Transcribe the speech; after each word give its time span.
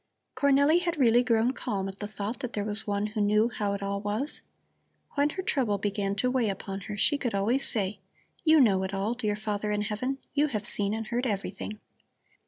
Cornelli 0.35 0.79
had 0.81 0.97
really 0.97 1.21
grown 1.23 1.53
calm 1.53 1.87
at 1.87 1.99
the 1.99 2.07
thought 2.07 2.39
that 2.39 2.53
there 2.53 2.63
was 2.63 2.87
One 2.87 3.05
who 3.05 3.21
knew 3.21 3.49
how 3.49 3.73
it 3.73 3.83
all 3.83 4.01
was. 4.01 4.41
When 5.11 5.29
her 5.29 5.43
trouble 5.43 5.77
began 5.77 6.15
to 6.15 6.31
weigh 6.31 6.49
upon 6.49 6.81
her, 6.89 6.97
she 6.97 7.19
could 7.19 7.35
always 7.35 7.67
say: 7.67 7.99
"You 8.43 8.59
know 8.59 8.81
it 8.81 8.95
all, 8.95 9.13
dear 9.13 9.35
Father 9.35 9.69
in 9.69 9.83
Heaven, 9.83 10.17
You 10.33 10.47
have 10.47 10.65
seen 10.65 10.95
and 10.95 11.05
heard 11.05 11.27
everything." 11.27 11.81